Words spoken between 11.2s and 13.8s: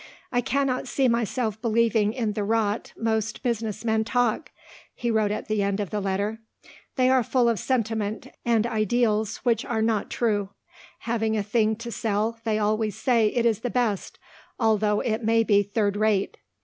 a thing to sell they always say it is the